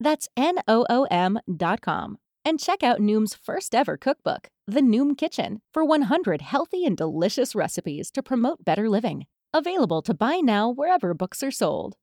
[0.00, 2.18] That's N-O-O-M dot com.
[2.44, 7.54] And check out Noom's first ever cookbook, The Noom Kitchen, for 100 healthy and delicious
[7.54, 9.26] recipes to promote better living.
[9.52, 11.96] Available to buy now wherever books are sold.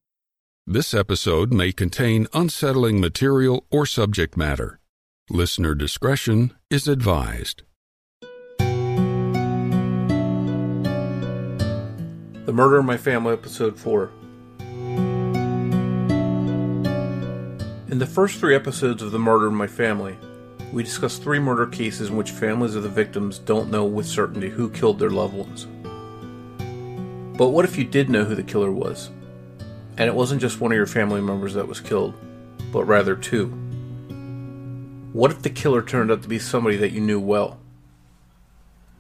[0.68, 4.80] This episode may contain unsettling material or subject matter.
[5.30, 7.64] Listener discretion is advised.
[12.46, 14.12] The Murder in My Family, Episode 4.
[17.90, 20.18] In the first three episodes of The Murder in My Family,
[20.74, 24.50] we discussed three murder cases in which families of the victims don't know with certainty
[24.50, 25.68] who killed their loved ones.
[27.38, 29.10] But what if you did know who the killer was?
[29.98, 32.14] And it wasn't just one of your family members that was killed,
[32.74, 33.48] but rather two.
[35.14, 37.58] What if the killer turned out to be somebody that you knew well?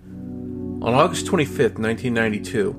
[0.05, 2.71] On August 25th, 1992,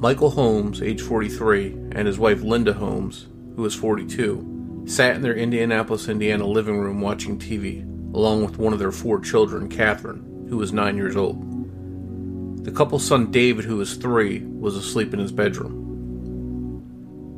[0.00, 4.51] Michael Holmes, age 43, and his wife Linda Holmes, who was 42,
[4.84, 7.82] sat in their Indianapolis, Indiana living room watching TV,
[8.14, 12.64] along with one of their four children, Catherine, who was nine years old.
[12.64, 15.82] The couple's son, David, who was three, was asleep in his bedroom.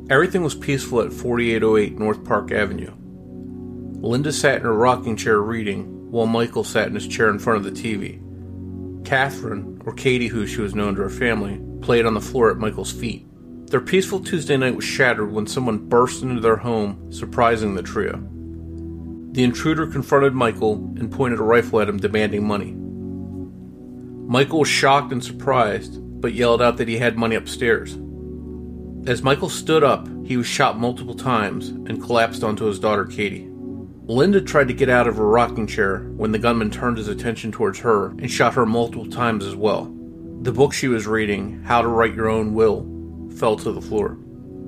[0.09, 2.93] Everything was peaceful at 4808 North Park Avenue.
[4.01, 7.57] Linda sat in her rocking chair reading, while Michael sat in his chair in front
[7.57, 8.21] of the TV.
[9.03, 12.57] Catherine, or Katie, who she was known to her family, played on the floor at
[12.57, 13.25] Michael's feet.
[13.67, 18.21] Their peaceful Tuesday night was shattered when someone burst into their home, surprising the trio.
[19.31, 22.75] The intruder confronted Michael and pointed a rifle at him, demanding money.
[24.27, 27.97] Michael was shocked and surprised, but yelled out that he had money upstairs.
[29.07, 33.49] As Michael stood up, he was shot multiple times and collapsed onto his daughter Katie.
[34.07, 37.51] Linda tried to get out of her rocking chair when the gunman turned his attention
[37.51, 39.85] towards her and shot her multiple times as well.
[40.41, 42.94] The book she was reading, How to Write Your Own Will,
[43.37, 44.17] fell to the floor.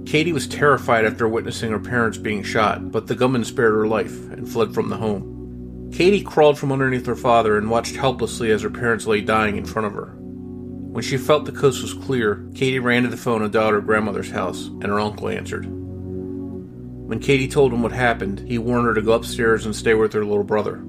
[0.06, 4.32] Katie was terrified after witnessing her parents being shot, but the gunman spared her life
[4.32, 5.90] and fled from the home.
[5.92, 9.66] Katie crawled from underneath her father and watched helplessly as her parents lay dying in
[9.66, 10.16] front of her.
[10.18, 13.82] When she felt the coast was clear, Katie ran to the phone and dialed her
[13.82, 15.66] grandmother's house, and her uncle answered.
[15.66, 20.12] When Katie told him what happened, he warned her to go upstairs and stay with
[20.14, 20.84] her little brother.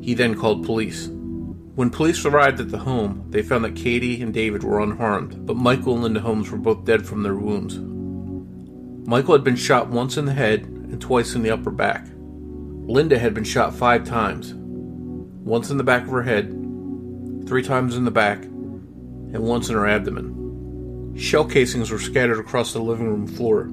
[0.00, 1.08] He then called police.
[1.74, 5.56] When police arrived at the home, they found that Katie and David were unharmed, but
[5.56, 7.78] Michael and Linda Holmes were both dead from their wounds.
[9.08, 12.06] Michael had been shot once in the head and twice in the upper back.
[12.86, 16.48] Linda had been shot five times once in the back of her head,
[17.46, 21.14] three times in the back, and once in her abdomen.
[21.18, 23.68] Shell casings were scattered across the living room floor.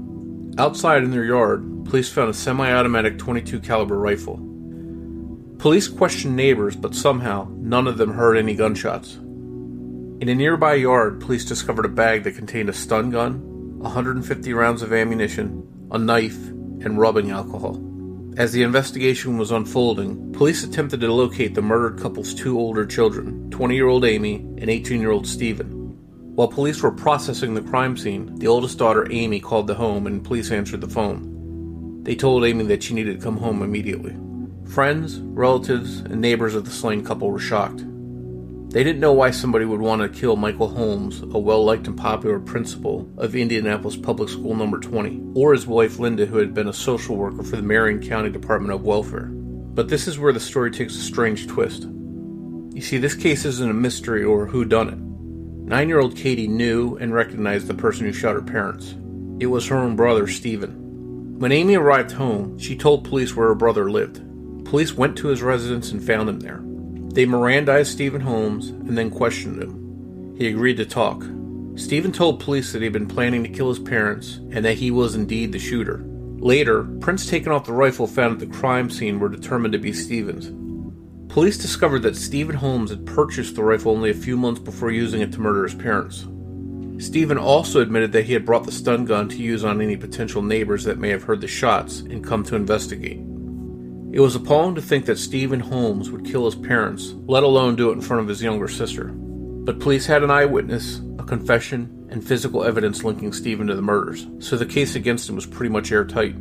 [0.57, 4.50] Outside in their yard, police found a semi-automatic 22 caliber rifle.
[5.61, 9.17] Police questioned neighbors, but somehow none of them heard any gunshots.
[9.17, 14.81] In a nearby yard, police discovered a bag that contained a stun gun, 150 rounds
[14.81, 17.79] of ammunition, a knife, and rubbing alcohol.
[18.37, 23.51] As the investigation was unfolding, police attempted to locate the murdered couple's two older children,
[23.51, 25.95] 20 year old Amy and 18 year old Stephen.
[26.33, 30.23] While police were processing the crime scene, the oldest daughter, Amy, called the home and
[30.23, 32.01] police answered the phone.
[32.01, 34.17] They told Amy that she needed to come home immediately.
[34.71, 37.79] Friends, relatives, and neighbors of the slain couple were shocked.
[38.69, 41.97] They didn't know why somebody would want to kill Michael Holmes, a well liked and
[41.97, 46.69] popular principal of Indianapolis Public School Number 20, or his wife Linda, who had been
[46.69, 49.25] a social worker for the Marion County Department of Welfare.
[49.25, 51.83] But this is where the story takes a strange twist.
[51.83, 54.97] You see, this case isn't a mystery or who done it.
[55.67, 58.95] Nine year old Katie knew and recognized the person who shot her parents.
[59.41, 61.39] It was her own brother, Stephen.
[61.39, 64.30] When Amy arrived home, she told police where her brother lived.
[64.71, 66.61] Police went to his residence and found him there.
[67.13, 70.33] They Mirandized Stephen Holmes and then questioned him.
[70.37, 71.25] He agreed to talk.
[71.75, 74.89] Stephen told police that he had been planning to kill his parents and that he
[74.89, 76.05] was indeed the shooter.
[76.37, 79.91] Later, prints taken off the rifle found at the crime scene were determined to be
[79.91, 80.53] Stephen's.
[81.33, 85.19] Police discovered that Stephen Holmes had purchased the rifle only a few months before using
[85.19, 86.25] it to murder his parents.
[87.05, 90.41] Stephen also admitted that he had brought the stun gun to use on any potential
[90.41, 93.19] neighbors that may have heard the shots and come to investigate.
[94.13, 97.91] It was appalling to think that Stephen Holmes would kill his parents, let alone do
[97.91, 99.05] it in front of his younger sister.
[99.05, 104.27] But police had an eyewitness, a confession, and physical evidence linking Stephen to the murders,
[104.39, 106.35] so the case against him was pretty much airtight.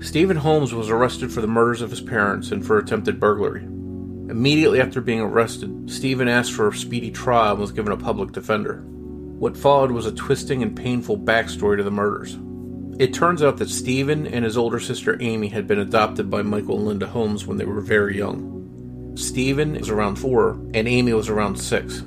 [0.00, 3.62] Stephen Holmes was arrested for the murders of his parents and for attempted burglary.
[3.62, 8.32] Immediately after being arrested, Stephen asked for a speedy trial and was given a public
[8.32, 8.82] defender.
[8.86, 12.38] What followed was a twisting and painful backstory to the murders.
[12.98, 16.76] It turns out that Stephen and his older sister Amy had been adopted by Michael
[16.76, 19.12] and Linda Holmes when they were very young.
[19.16, 22.04] Stephen was around four, and Amy was around six.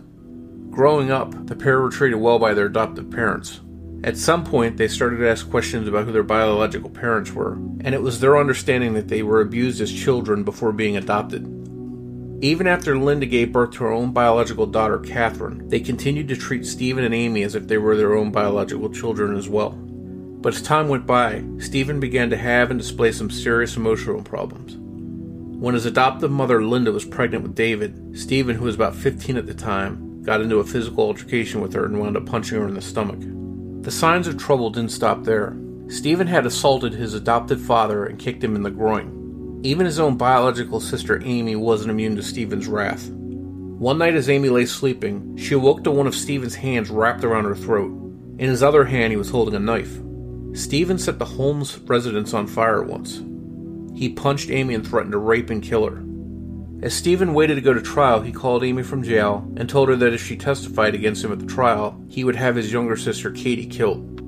[0.69, 3.61] Growing up, the pair were treated well by their adoptive parents.
[4.03, 7.95] At some point, they started to ask questions about who their biological parents were, and
[7.95, 11.43] it was their understanding that they were abused as children before being adopted.
[12.41, 16.65] Even after Linda gave birth to her own biological daughter, Catherine, they continued to treat
[16.65, 19.79] Stephen and Amy as if they were their own biological children as well.
[20.45, 24.75] But as time went by, Stephen began to have and display some serious emotional problems.
[25.59, 29.47] When his adoptive mother, Linda, was pregnant with David, Stephen, who was about 15 at
[29.47, 32.75] the time, got into a physical altercation with her and wound up punching her in
[32.75, 33.21] the stomach.
[33.83, 35.57] The signs of trouble didn't stop there.
[35.87, 39.61] Stephen had assaulted his adopted father and kicked him in the groin.
[39.63, 43.09] Even his own biological sister Amy wasn't immune to Stephen's wrath.
[43.09, 47.45] One night, as Amy lay sleeping, she awoke to one of Stephen's hands wrapped around
[47.45, 47.89] her throat.
[48.37, 50.01] In his other hand, he was holding a knife.
[50.55, 53.21] Stephen set the Holmes residence on fire once.
[53.93, 56.01] He punched Amy and threatened to rape and kill her.
[56.81, 59.97] As Stephen waited to go to trial, he called Amy from jail and told her
[59.97, 63.31] that if she testified against him at the trial, he would have his younger sister
[63.31, 64.21] Katie killed.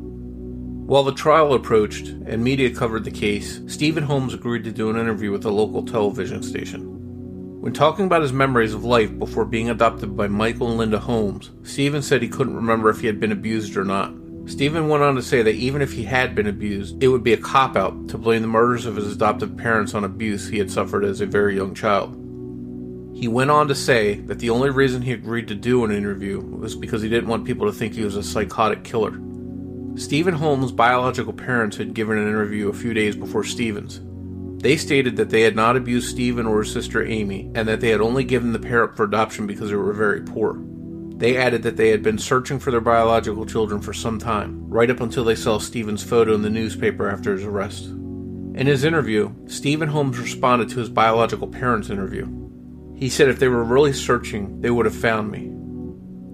[0.88, 4.98] While the trial approached and media covered the case, Stephen Holmes agreed to do an
[4.98, 7.62] interview with a local television station.
[7.62, 11.52] When talking about his memories of life before being adopted by Michael and Linda Holmes,
[11.64, 14.14] Stephen said he couldn't remember if he had been abused or not.
[14.48, 17.34] Stephen went on to say that even if he had been abused, it would be
[17.34, 20.72] a cop out to blame the murders of his adoptive parents on abuse he had
[20.72, 22.16] suffered as a very young child.
[23.14, 26.40] He went on to say that the only reason he agreed to do an interview
[26.40, 29.20] was because he didn't want people to think he was a psychotic killer.
[29.96, 34.00] Stephen Holmes' biological parents had given an interview a few days before Stephen's.
[34.62, 37.90] They stated that they had not abused Stephen or his sister Amy, and that they
[37.90, 40.58] had only given the pair up for adoption because they were very poor.
[41.18, 44.90] They added that they had been searching for their biological children for some time, right
[44.90, 47.86] up until they saw Stephen's photo in the newspaper after his arrest.
[47.86, 52.28] In his interview, Stephen Holmes responded to his biological parents' interview.
[52.96, 55.52] He said if they were really searching, they would have found me.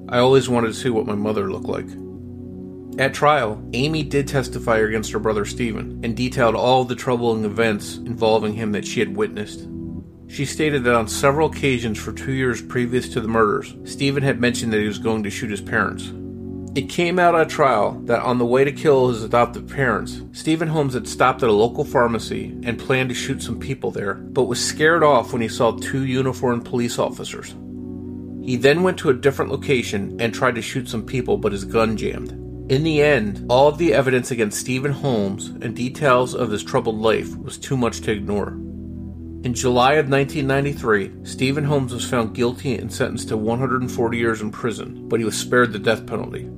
[0.10, 1.88] I always wanted to see what my mother looked like.
[3.00, 7.46] At trial, Amy did testify against her brother Stephen and detailed all of the troubling
[7.46, 9.68] events involving him that she had witnessed.
[10.28, 14.40] She stated that on several occasions for two years previous to the murders, Stephen had
[14.40, 16.12] mentioned that he was going to shoot his parents.
[16.76, 20.68] It came out at trial that on the way to kill his adoptive parents, Stephen
[20.68, 24.46] Holmes had stopped at a local pharmacy and planned to shoot some people there, but
[24.46, 27.54] was scared off when he saw two uniformed police officers.
[28.44, 31.64] He then went to a different location and tried to shoot some people, but his
[31.64, 32.32] gun jammed.
[32.72, 36.98] In the end, all of the evidence against Stephen Holmes and details of his troubled
[36.98, 38.58] life was too much to ignore.
[39.44, 44.52] In July of 1993, Stephen Holmes was found guilty and sentenced to 140 years in
[44.52, 46.50] prison, but he was spared the death penalty.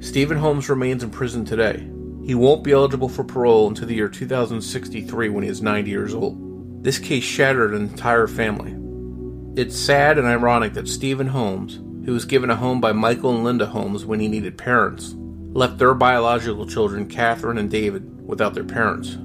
[0.00, 1.86] Stephen Holmes remains in prison today.
[2.24, 6.14] He won't be eligible for parole until the year 2063 when he is 90 years
[6.14, 6.82] old.
[6.82, 8.74] This case shattered an entire family.
[9.60, 13.44] It's sad and ironic that Stephen Holmes, who was given a home by Michael and
[13.44, 15.14] Linda Holmes when he needed parents,
[15.52, 19.18] left their biological children, Catherine and David, without their parents.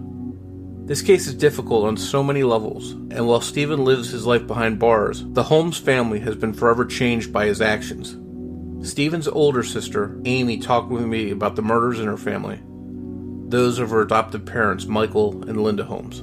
[0.88, 4.80] This case is difficult on so many levels, and while Stephen lives his life behind
[4.80, 8.18] bars, the Holmes family has been forever changed by his actions.
[8.90, 12.62] Stephen's older sister, Amy, talked with me about the murders in her family,
[13.50, 16.22] those of her adoptive parents, Michael and Linda Holmes.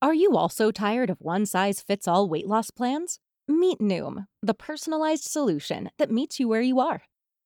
[0.00, 3.18] Are you also tired of one size fits all weight loss plans?
[3.48, 7.02] Meet Noom, the personalized solution that meets you where you are.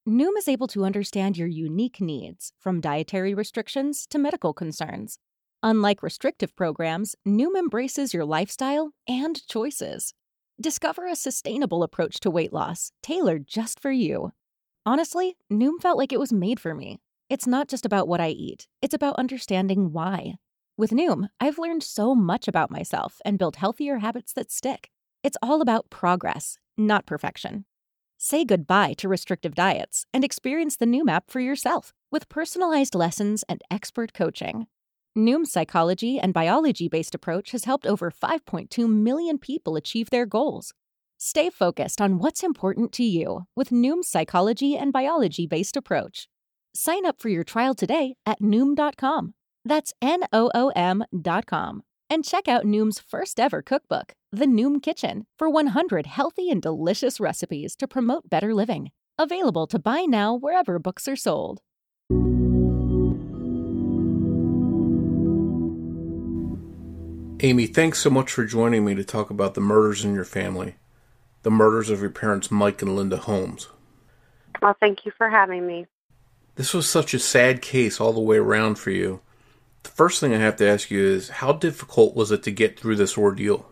[0.07, 5.19] Noom is able to understand your unique needs, from dietary restrictions to medical concerns.
[5.63, 10.13] Unlike restrictive programs, Noom embraces your lifestyle and choices.
[10.61, 14.33] Discover a sustainable approach to weight loss, tailored just for you.
[14.85, 16.99] Honestly, Noom felt like it was made for me.
[17.31, 20.35] It's not just about what I eat, it's about understanding why.
[20.77, 24.91] With Noom, I've learned so much about myself and built healthier habits that stick.
[25.23, 27.65] It's all about progress, not perfection.
[28.27, 33.45] Say goodbye to restrictive diets and experience the Noom app for yourself with personalized lessons
[33.51, 34.67] and expert coaching.
[35.15, 40.73] Noom's psychology and biology based approach has helped over 5.2 million people achieve their goals.
[41.19, 46.27] Stay focused on what's important to you with Noom's psychology and biology based approach.
[46.75, 49.35] Sign up for your trial today at Noom.com.
[49.67, 51.83] That's N O O M.com.
[52.11, 57.19] And check out Noom's first ever cookbook, The Noom Kitchen, for 100 healthy and delicious
[57.19, 58.91] recipes to promote better living.
[59.19, 61.61] Available to buy now wherever books are sold.
[67.41, 70.77] Amy, thanks so much for joining me to talk about the murders in your family,
[71.43, 73.69] the murders of your parents, Mike and Linda Holmes.
[74.63, 75.87] Well, thank you for having me.
[76.55, 79.21] This was such a sad case all the way around for you.
[79.85, 82.79] The first thing I have to ask you is how difficult was it to get
[82.79, 83.71] through this ordeal?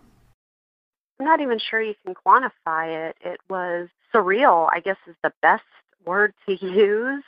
[1.19, 3.17] I'm not even sure you can quantify it.
[3.25, 5.65] It was surreal, I guess is the best
[6.05, 7.25] word to use.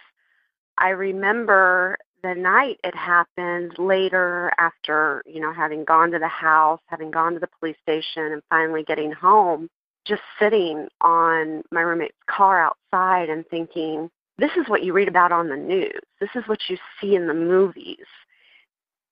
[0.79, 6.81] I remember the night it happened later after, you know, having gone to the house,
[6.87, 9.69] having gone to the police station and finally getting home,
[10.05, 15.33] just sitting on my roommate's car outside and thinking, this is what you read about
[15.33, 16.01] on the news.
[16.21, 18.05] This is what you see in the movies.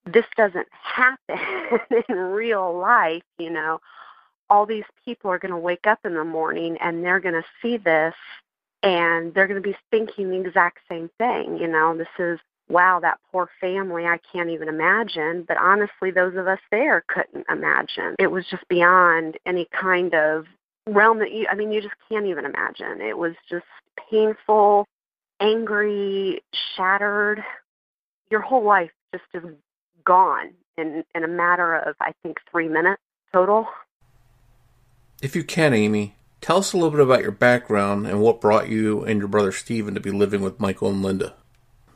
[0.05, 1.39] This doesn't happen
[2.09, 3.81] in real life, you know.
[4.51, 7.45] All these people are going to wake up in the morning and they're going to
[7.63, 8.15] see this
[8.83, 11.97] and they're going to be thinking the exact same thing, you know.
[11.97, 15.45] This is wow, that poor family, I can't even imagine.
[15.47, 18.17] But honestly, those of us there couldn't imagine.
[18.19, 20.47] It was just beyond any kind of
[20.87, 23.01] realm that you, I mean, you just can't even imagine.
[23.01, 23.67] It was just
[24.11, 24.87] painful,
[25.41, 26.43] angry,
[26.77, 27.45] shattered.
[28.31, 29.45] Your whole life just is
[30.05, 33.67] gone in, in a matter of, I think, three minutes total.
[35.23, 38.69] If you can, Amy, tell us a little bit about your background and what brought
[38.69, 41.35] you and your brother Stephen to be living with Michael and Linda.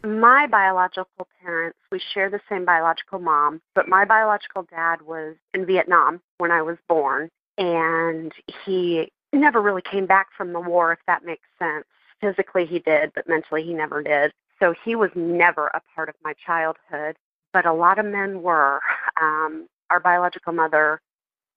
[0.05, 5.67] My biological parents, we share the same biological mom, but my biological dad was in
[5.67, 8.33] Vietnam when I was born, and
[8.65, 11.85] he never really came back from the war, if that makes sense.
[12.21, 14.33] Physically, he did, but mentally, he never did.
[14.61, 17.17] So he was never a part of my childhood,
[17.57, 18.81] but a lot of men were.
[19.19, 21.01] Um, our biological mother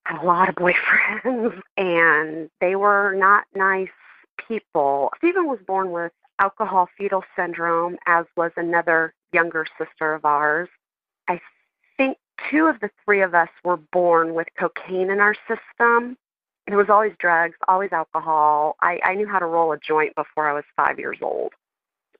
[0.06, 3.90] had a lot of boyfriends, and they were not nice
[4.48, 5.10] people.
[5.18, 10.70] Stephen was born with alcohol fetal syndrome, as was another younger sister of ours.
[11.28, 11.38] I
[11.98, 12.16] think
[12.50, 16.16] two of the three of us were born with cocaine in our system.
[16.66, 18.76] There was always drugs, always alcohol.
[18.80, 21.52] I, I knew how to roll a joint before I was five years old.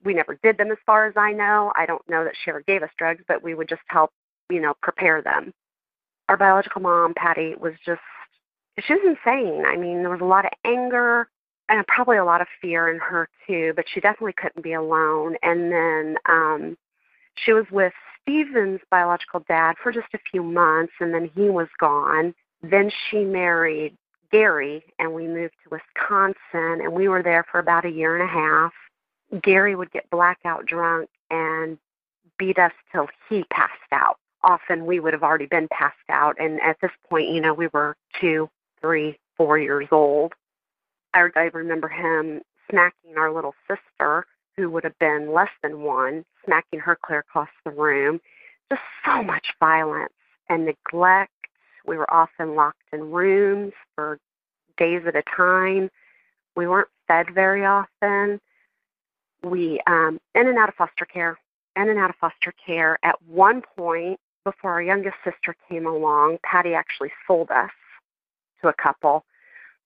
[0.03, 1.71] We never did them as far as I know.
[1.75, 4.11] I don't know that Sheriff gave us drugs, but we would just help,
[4.49, 5.53] you know, prepare them.
[6.29, 8.01] Our biological mom, Patty, was just,
[8.79, 9.65] she was insane.
[9.65, 11.27] I mean, there was a lot of anger,
[11.71, 15.35] and probably a lot of fear in her too, but she definitely couldn't be alone.
[15.41, 16.77] And then um
[17.35, 21.67] she was with Stephen's biological dad for just a few months and then he was
[21.79, 22.35] gone.
[22.61, 23.97] Then she married
[24.31, 28.29] Gary and we moved to Wisconsin and we were there for about a year and
[28.29, 28.73] a half.
[29.41, 31.77] Gary would get blackout drunk and
[32.37, 34.17] beat us till he passed out.
[34.43, 37.67] Often we would have already been passed out and at this point, you know, we
[37.67, 38.49] were two,
[38.81, 40.33] three, four years old
[41.13, 44.25] I, I remember him smacking our little sister,
[44.57, 48.19] who would have been less than one, smacking her clear across the room.
[48.71, 50.13] Just so much violence
[50.49, 51.31] and neglect.
[51.85, 54.19] We were often locked in rooms for
[54.77, 55.89] days at a time.
[56.55, 58.39] We weren't fed very often.
[59.43, 61.37] We um, in and out of foster care,
[61.75, 62.97] in and out of foster care.
[63.03, 67.71] At one point, before our youngest sister came along, Patty actually sold us
[68.61, 69.25] to a couple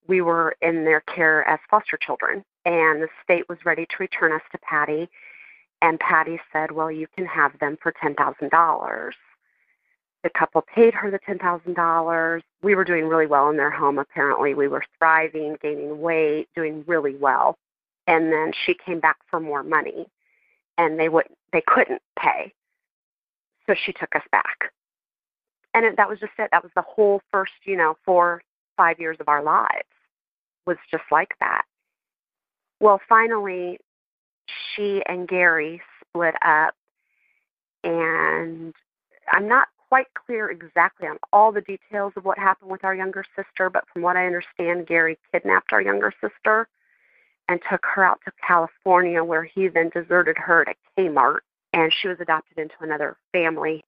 [0.07, 4.31] we were in their care as foster children, and the state was ready to return
[4.31, 5.09] us to Patty.
[5.81, 9.11] And Patty said, Well, you can have them for $10,000.
[10.23, 12.41] The couple paid her the $10,000.
[12.63, 14.55] We were doing really well in their home, apparently.
[14.55, 17.57] We were thriving, gaining weight, doing really well.
[18.07, 20.07] And then she came back for more money,
[20.77, 22.53] and they wouldn't, they couldn't pay.
[23.67, 24.71] So she took us back.
[25.73, 26.49] And it, that was just it.
[26.51, 28.43] That was the whole first, you know, four,
[28.77, 29.87] five years of our lives
[30.65, 31.63] was just like that.
[32.79, 33.79] Well, finally,
[34.47, 36.75] she and Gary split up,
[37.83, 38.73] and
[39.31, 43.23] I'm not quite clear exactly on all the details of what happened with our younger
[43.35, 46.67] sister, but from what I understand, Gary kidnapped our younger sister
[47.47, 51.39] and took her out to California, where he then deserted her to Kmart,
[51.73, 53.83] and she was adopted into another family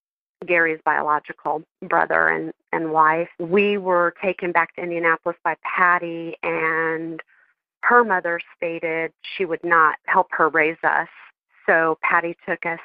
[0.45, 3.29] Gary's biological brother and, and wife.
[3.39, 7.21] We were taken back to Indianapolis by Patty, and
[7.81, 11.07] her mother stated she would not help her raise us.
[11.65, 12.79] So Patty took us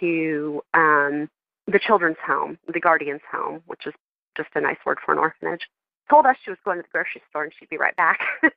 [0.00, 1.28] to um,
[1.66, 3.94] the children's home, the guardian's home, which is
[4.36, 5.68] just a nice word for an orphanage.
[6.10, 8.20] Told us she was going to the grocery store and she'd be right back.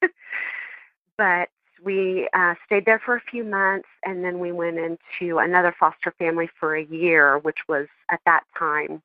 [1.18, 1.50] but
[1.84, 6.14] we uh, stayed there for a few months and then we went into another foster
[6.18, 9.02] family for a year, which was at that time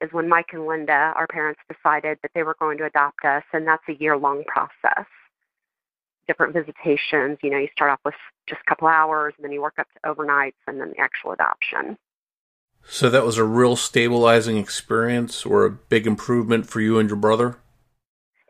[0.00, 3.42] is when Mike and Linda, our parents, decided that they were going to adopt us,
[3.52, 5.06] and that's a year long process.
[6.26, 8.14] Different visitations, you know, you start off with
[8.46, 11.32] just a couple hours, and then you work up to overnights, and then the actual
[11.32, 11.96] adoption.
[12.86, 17.18] So that was a real stabilizing experience or a big improvement for you and your
[17.18, 17.56] brother?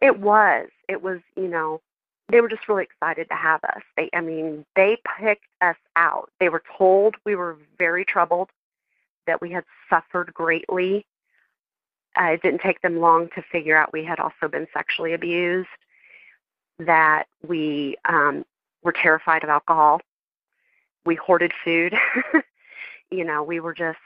[0.03, 0.69] It was.
[0.89, 1.81] It was, you know,
[2.31, 3.83] they were just really excited to have us.
[3.97, 6.31] They I mean, they picked us out.
[6.41, 8.51] They were told we were very troubled,
[9.27, 11.07] that we had suffered greatly
[12.19, 15.69] uh, it didn't take them long to figure out we had also been sexually abused,
[16.79, 18.45] that we um,
[18.83, 20.01] were terrified of alcohol,
[21.05, 21.95] we hoarded food.
[23.11, 23.99] you know, we were just,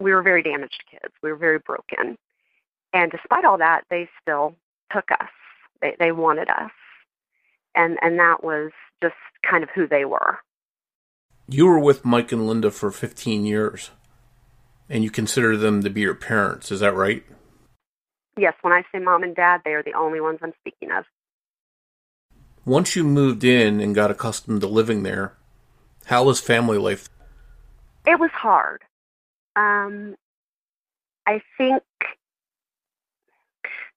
[0.00, 1.14] we were very damaged kids.
[1.22, 2.18] We were very broken.
[2.92, 4.54] And despite all that, they still
[4.92, 5.30] took us.
[5.80, 6.70] They, they wanted us.
[7.74, 8.70] And, and that was
[9.02, 9.14] just
[9.48, 10.38] kind of who they were.
[11.48, 13.90] You were with Mike and Linda for 15 years
[14.88, 16.70] and you consider them to be your parents.
[16.70, 17.24] Is that right?
[18.36, 21.04] Yes, when I say mom and dad, they are the only ones I'm speaking of.
[22.64, 25.34] Once you moved in and got accustomed to living there,
[26.06, 27.08] how was family life?
[28.06, 28.82] It was hard.
[29.56, 30.16] Um,
[31.26, 31.82] I think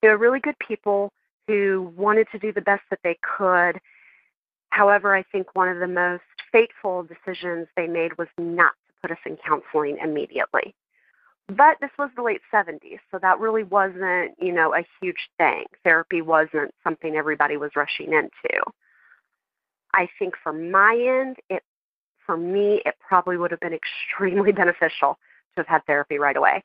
[0.01, 1.11] they were really good people
[1.47, 3.79] who wanted to do the best that they could.
[4.69, 9.11] However, I think one of the most fateful decisions they made was not to put
[9.11, 10.75] us in counseling immediately.
[11.47, 15.63] But this was the late 70s, so that really wasn't, you know, a huge thing.
[15.83, 18.61] Therapy wasn't something everybody was rushing into.
[19.93, 21.63] I think for my end, it
[22.25, 23.73] for me, it probably would have been
[24.13, 25.17] extremely beneficial
[25.55, 26.63] to have had therapy right away.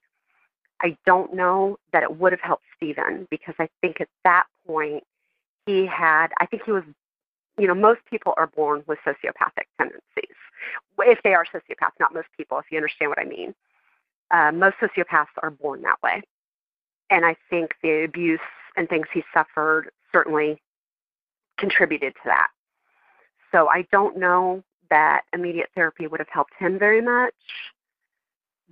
[0.81, 5.05] I don't know that it would have helped Stephen because I think at that point
[5.67, 6.83] he had, I think he was,
[7.59, 10.37] you know, most people are born with sociopathic tendencies
[10.99, 13.55] if they are sociopaths, not most people, if you understand what I mean.
[14.31, 16.23] Uh, most sociopaths are born that way.
[17.11, 18.41] And I think the abuse
[18.77, 20.61] and things he suffered certainly
[21.59, 22.49] contributed to that.
[23.51, 27.35] So I don't know that immediate therapy would have helped him very much,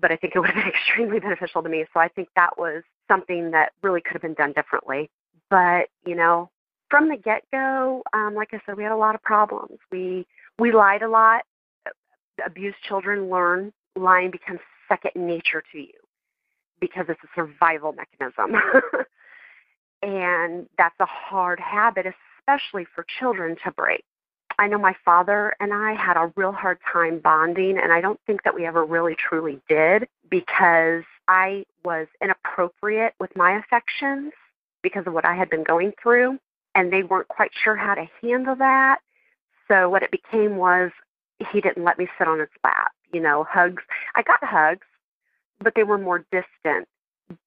[0.01, 1.85] but I think it would have been extremely beneficial to me.
[1.93, 5.11] So I think that was something that really could have been done differently.
[5.49, 6.51] But, you know,
[6.89, 9.79] from the get go, um, like I said, we had a lot of problems.
[9.91, 10.27] We
[10.59, 11.43] we lied a lot
[12.45, 15.93] abused children learn lying becomes second nature to you
[16.81, 18.61] because it's a survival mechanism.
[20.03, 24.05] and that's a hard habit, especially for children to break.
[24.61, 28.21] I know my father and I had a real hard time bonding, and I don't
[28.27, 34.33] think that we ever really truly did because I was inappropriate with my affections
[34.83, 36.39] because of what I had been going through,
[36.75, 38.99] and they weren't quite sure how to handle that.
[39.67, 40.91] So, what it became was
[41.51, 42.93] he didn't let me sit on his lap.
[43.15, 43.83] You know, hugs.
[44.15, 44.87] I got hugs,
[45.61, 46.87] but they were more distant.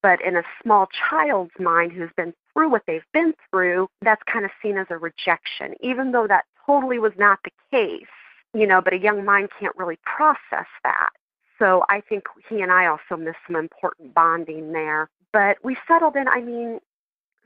[0.02, 4.45] But in a small child's mind who's been through what they've been through, that's kind
[4.45, 8.06] of seen as a rejection, even though that totally was not the case.
[8.54, 11.10] You know, but a young mind can't really process that.
[11.58, 15.10] So I think he and I also missed some important bonding there.
[15.32, 16.28] But we settled in.
[16.28, 16.80] I mean,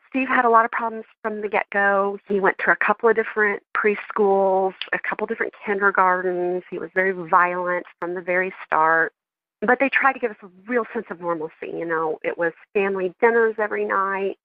[0.09, 2.17] Steve had a lot of problems from the get go.
[2.27, 6.63] He went to a couple of different preschools, a couple different kindergartens.
[6.69, 9.13] He was very violent from the very start.
[9.61, 11.71] But they tried to give us a real sense of normalcy.
[11.73, 14.37] You know, it was family dinners every night.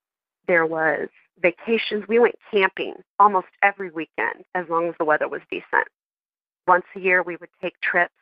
[0.47, 1.09] There was
[1.41, 2.05] vacations.
[2.09, 5.89] We went camping almost every weekend as long as the weather was decent.
[6.67, 8.15] Once a year, we would take trips,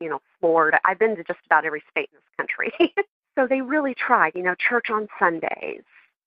[0.00, 0.80] you know, Florida.
[0.84, 2.94] I've been to just about every state in this country.
[3.38, 5.82] so they really tried, you know, church on Sundays,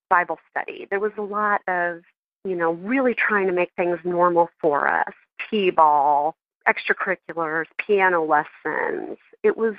[0.10, 0.88] Bible study.
[0.90, 2.02] There was a lot of,
[2.46, 5.14] you know, really trying to make things normal for us.
[5.50, 6.36] T-ball,
[6.68, 9.18] extracurriculars, piano lessons.
[9.44, 9.76] It was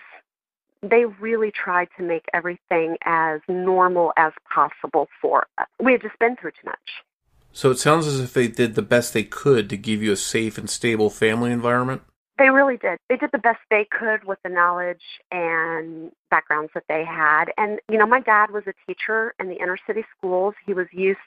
[0.82, 5.66] they really tried to make everything as normal as possible for us.
[5.82, 7.04] We had just been through too much.
[7.52, 10.16] So it sounds as if they did the best they could to give you a
[10.16, 12.02] safe and stable family environment.
[12.38, 12.98] They really did.
[13.10, 17.46] They did the best they could with the knowledge and backgrounds that they had.
[17.58, 20.54] And, you know, my dad was a teacher in the inner city schools.
[20.64, 21.18] He was used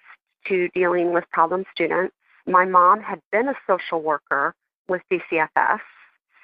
[0.48, 2.16] to dealing with problem students.
[2.48, 4.56] My mom had been a social worker
[4.88, 5.82] with DCFS.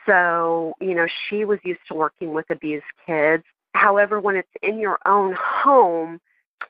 [0.09, 3.43] So, you know, she was used to working with abused kids.
[3.75, 6.19] However, when it's in your own home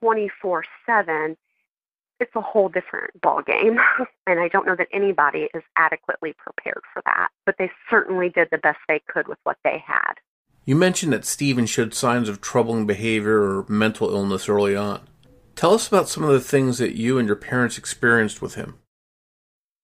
[0.01, 1.37] 24 7,
[2.19, 3.79] it's a whole different ball game.
[4.27, 7.29] and I don't know that anybody is adequately prepared for that.
[7.45, 10.15] But they certainly did the best they could with what they had.
[10.65, 15.07] You mentioned that Stephen showed signs of troubling behavior or mental illness early on.
[15.55, 18.79] Tell us about some of the things that you and your parents experienced with him.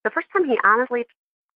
[0.04, 1.06] The first time he honestly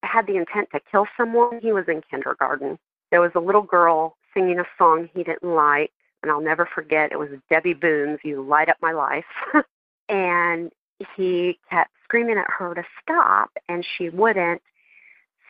[0.03, 2.79] had the intent to kill someone, he was in kindergarten.
[3.11, 7.13] There was a little girl singing a song he didn't like, and I'll never forget.
[7.13, 9.25] It was Debby Boone's You Light Up My Life.
[10.09, 10.71] and
[11.17, 14.63] he kept screaming at her to stop, and she wouldn't.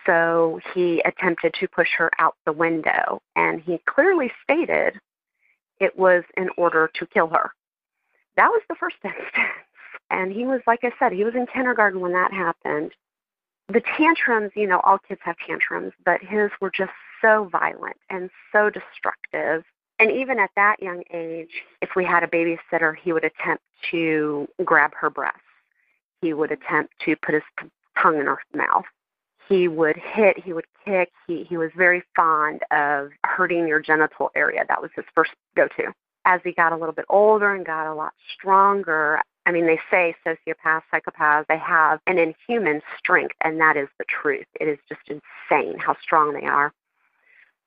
[0.06, 4.98] So he attempted to push her out the window, and he clearly stated
[5.80, 7.50] it was in order to kill her.
[8.36, 9.26] That was the first instance.
[10.10, 12.92] And he was, like I said, he was in kindergarten when that happened.
[13.68, 18.30] The tantrums, you know, all kids have tantrums, but his were just so violent and
[18.52, 19.64] so destructive.
[19.98, 21.50] And even at that young age,
[21.80, 25.40] if we had a babysitter, he would attempt to grab her breasts.
[26.20, 27.42] He would attempt to put his
[28.00, 28.84] tongue in her mouth.
[29.48, 31.10] He would hit, he would kick.
[31.26, 34.64] He, he was very fond of hurting your genital area.
[34.68, 35.92] That was his first go to.
[36.24, 39.78] As he got a little bit older and got a lot stronger, I mean, they
[39.90, 44.46] say sociopaths, psychopaths, they have an inhuman strength, and that is the truth.
[44.60, 46.72] It is just insane how strong they are.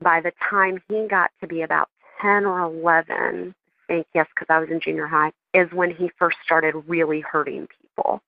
[0.01, 1.89] By the time he got to be about
[2.21, 3.55] 10 or 11,
[3.89, 7.21] I think, yes, because I was in junior high, is when he first started really
[7.21, 8.21] hurting people.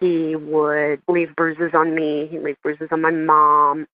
[0.00, 3.86] He would leave bruises on me, he'd leave bruises on my mom.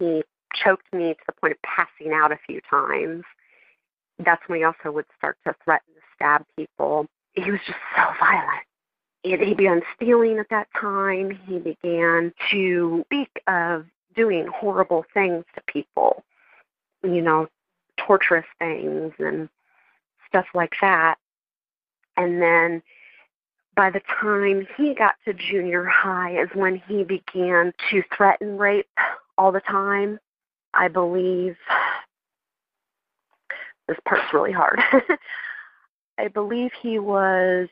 [0.00, 3.22] He choked me to the point of passing out a few times.
[4.18, 7.06] That's when he also would start to threaten to stab people.
[7.42, 8.62] He was just so violent.
[9.22, 11.38] he began stealing at that time.
[11.46, 16.24] He began to speak of doing horrible things to people,
[17.02, 17.48] you know,
[17.96, 19.48] torturous things and
[20.28, 21.16] stuff like that.
[22.16, 22.82] And then
[23.76, 28.88] by the time he got to junior high is when he began to threaten rape
[29.38, 30.18] all the time.
[30.74, 31.56] I believe
[33.86, 34.80] this part's really hard.
[36.18, 37.68] I believe he was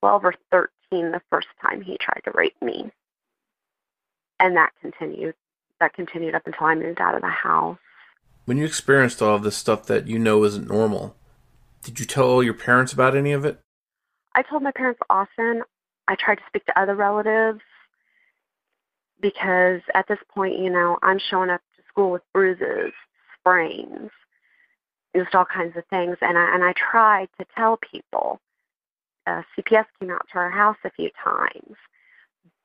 [0.00, 2.90] 12 or 13 the first time he tried to rape me
[4.42, 5.34] and that continued.
[5.80, 7.78] That continued up until I moved out of the house.
[8.44, 11.16] When you experienced all of this stuff that you know isn't normal,
[11.82, 13.60] did you tell your parents about any of it?
[14.34, 15.62] I told my parents often.
[16.08, 17.60] I tried to speak to other relatives
[19.20, 22.92] because at this point, you know, I'm showing up to school with bruises,
[23.38, 24.10] sprains,
[25.14, 26.16] just all kinds of things.
[26.20, 28.40] And I and I tried to tell people.
[29.24, 31.76] Uh, CPS came out to our house a few times,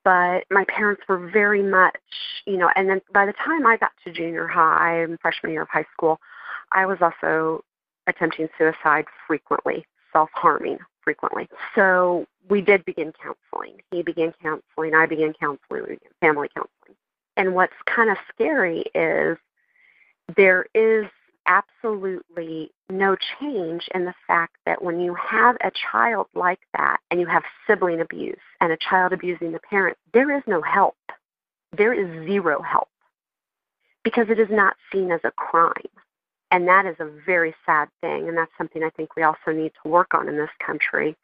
[0.03, 1.99] but my parents were very much,
[2.47, 5.61] you know, and then by the time I got to junior high and freshman year
[5.61, 6.19] of high school,
[6.71, 7.63] I was also
[8.07, 11.47] attempting suicide frequently, self harming frequently.
[11.75, 13.81] So we did begin counseling.
[13.91, 16.97] He began counseling, I began counseling, we began family counseling.
[17.35, 19.37] And what's kind of scary is
[20.35, 21.05] there is
[21.47, 27.19] absolutely no change in the fact that when you have a child like that and
[27.19, 30.97] you have sibling abuse and a child abusing the parent, there is no help.
[31.75, 32.89] There is zero help
[34.03, 35.73] because it is not seen as a crime.
[36.51, 38.29] And that is a very sad thing.
[38.29, 41.15] And that's something I think we also need to work on in this country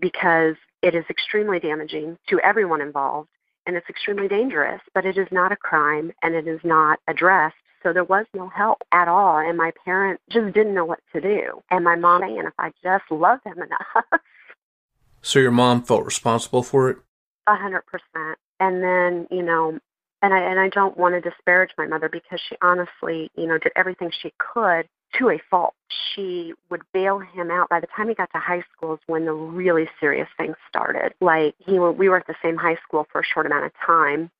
[0.00, 3.28] because it is extremely damaging to everyone involved
[3.66, 7.56] and it's extremely dangerous, but it is not a crime and it is not addressed
[7.84, 9.38] so there was no help at all.
[9.38, 11.62] And my parents just didn't know what to do.
[11.70, 14.20] And my mom saying if I just loved him enough.
[15.22, 16.98] so your mom felt responsible for it?
[17.46, 18.38] A hundred percent.
[18.58, 19.78] And then, you know,
[20.22, 23.58] and I and I don't want to disparage my mother because she honestly, you know,
[23.58, 25.74] did everything she could to a fault.
[26.14, 27.68] She would bail him out.
[27.68, 31.12] By the time he got to high school is when the really serious things started.
[31.20, 34.30] Like he we were at the same high school for a short amount of time,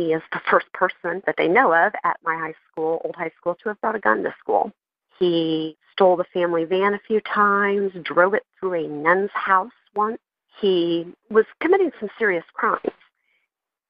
[0.00, 3.32] he is the first person that they know of at my high school, old high
[3.38, 4.72] school, to have brought a gun to school.
[5.18, 10.18] He stole the family van a few times, drove it through a nun's house once.
[10.58, 12.96] He was committing some serious crimes,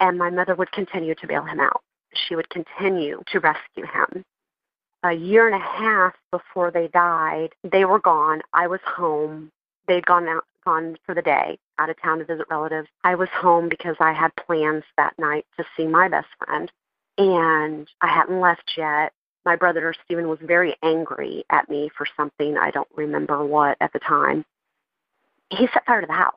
[0.01, 1.83] and my mother would continue to bail him out.
[2.15, 4.25] She would continue to rescue him.
[5.05, 8.43] A year and a half before they died, they were gone.
[8.53, 9.53] I was home.
[9.91, 12.87] They'd gone out gone for the day out of town to visit relatives.
[13.03, 16.71] I was home because I had plans that night to see my best friend,
[17.19, 19.13] and I hadn't left yet.
[19.45, 23.93] My brother Stephen was very angry at me for something I don't remember what at
[23.93, 24.45] the time.
[25.49, 26.35] He set fire to the house,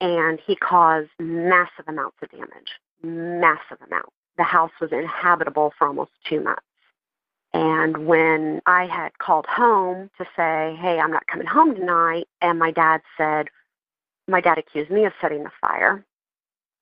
[0.00, 4.12] and he caused massive amounts of damage, massive amounts.
[4.36, 6.62] The house was inhabitable for almost two months.
[7.52, 12.58] And when I had called home to say, hey, I'm not coming home tonight, and
[12.58, 13.48] my dad said,
[14.28, 16.04] my dad accused me of setting the fire,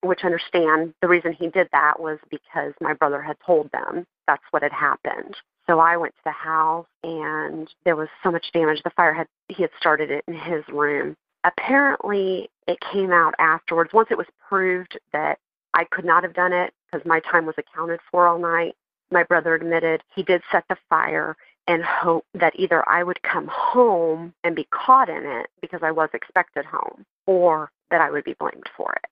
[0.03, 4.43] which understand the reason he did that was because my brother had told them that's
[4.51, 5.35] what had happened.
[5.67, 8.83] So I went to the house and there was so much damage.
[8.83, 11.17] The fire had, he had started it in his room.
[11.45, 13.93] Apparently, it came out afterwards.
[13.93, 15.39] Once it was proved that
[15.75, 18.77] I could not have done it because my time was accounted for all night,
[19.11, 23.49] my brother admitted he did set the fire and hope that either I would come
[23.53, 28.25] home and be caught in it because I was expected home, or that I would
[28.25, 29.11] be blamed for it.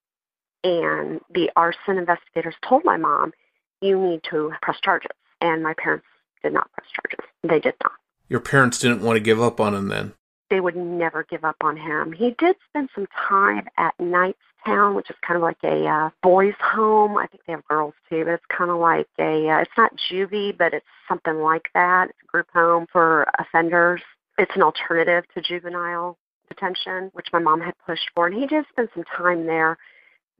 [0.66, 3.32] And the arson investigators told my mom,
[3.82, 5.12] you need to press charges.
[5.40, 6.06] And my parents
[6.42, 7.26] did not press charges.
[7.42, 7.92] They did not.
[8.28, 10.14] Your parents didn't want to give up on him then?
[10.48, 12.12] They would never give up on him.
[12.12, 13.94] He did spend some time at
[14.66, 17.16] Knightstown, which is kind of like a uh, boys' home.
[17.16, 19.92] I think they have girls too, but it's kind of like a, uh, it's not
[20.10, 22.10] juvie, but it's something like that.
[22.10, 24.02] It's a group home for offenders.
[24.38, 28.26] It's an alternative to juvenile detention, which my mom had pushed for.
[28.26, 29.78] And he did spend some time there.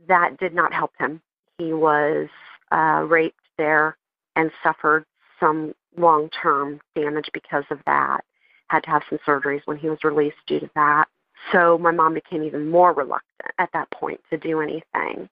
[0.09, 1.21] That did not help him.
[1.59, 2.29] He was
[2.71, 3.97] uh, raped there
[4.35, 5.05] and suffered
[5.41, 8.21] some long term damage because of that.
[8.69, 11.07] Had to have some surgeries when he was released due to that.
[11.53, 15.29] So my mom became even more reluctant at that point to do anything.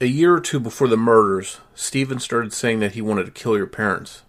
[0.00, 3.56] A year or two before the murders, Stephen started saying that he wanted to kill
[3.56, 4.22] your parents.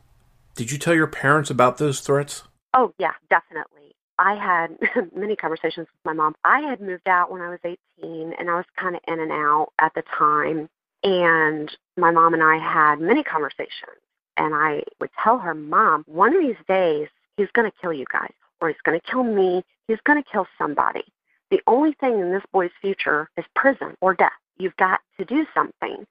[0.55, 2.43] Did you tell your parents about those threats?
[2.73, 3.95] Oh, yeah, definitely.
[4.17, 4.77] I had
[5.15, 6.35] many conversations with my mom.
[6.43, 9.31] I had moved out when I was 18 and I was kind of in and
[9.31, 10.69] out at the time.
[11.03, 14.01] And my mom and I had many conversations
[14.39, 18.05] and I would tell her, Mom, one of these days he's going to kill you
[18.11, 19.63] guys, or he's going to kill me.
[19.89, 21.03] He's going to kill somebody.
[21.49, 24.31] The only thing in this boy's future is prison or death.
[24.57, 26.05] You've got to do something.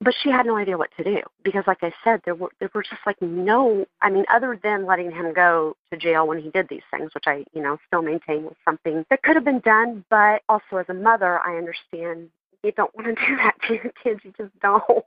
[0.00, 2.68] But she had no idea what to do because, like I said, there were there
[2.74, 3.86] were just like no.
[4.02, 7.24] I mean, other than letting him go to jail when he did these things, which
[7.28, 10.04] I, you know, still maintain was something that could have been done.
[10.10, 12.30] But also, as a mother, I understand
[12.64, 14.20] you don't want to do that to your kids.
[14.24, 15.04] You just don't.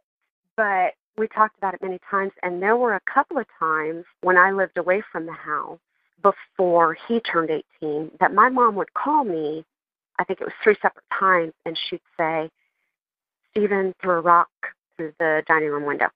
[0.55, 4.37] But we talked about it many times, and there were a couple of times when
[4.37, 5.79] I lived away from the house
[6.21, 7.49] before he turned
[7.81, 9.65] 18 that my mom would call me.
[10.19, 12.49] I think it was three separate times, and she'd say,
[13.51, 14.49] Stephen threw a rock
[14.97, 16.09] through the dining room window.